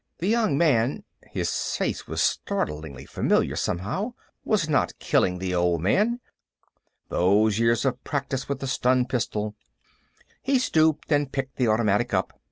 The 0.17 0.25
young 0.25 0.57
man 0.57 1.03
his 1.29 1.51
face 1.77 2.07
was 2.07 2.23
startlingly 2.23 3.05
familiar, 3.05 3.55
somehow 3.55 4.13
was 4.43 4.67
not 4.67 4.97
killing 4.97 5.37
the 5.37 5.53
old 5.53 5.81
man. 5.83 6.19
Those 7.09 7.59
years 7.59 7.85
of 7.85 8.03
practice 8.03 8.49
with 8.49 8.61
the 8.61 8.67
stun 8.67 9.05
pistol.... 9.05 9.53
He 10.41 10.57
stooped 10.57 11.11
and 11.11 11.31
picked 11.31 11.57
the 11.57 11.67
automatic 11.67 12.15
up. 12.15 12.33